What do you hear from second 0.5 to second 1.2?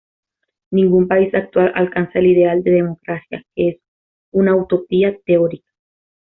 Ningún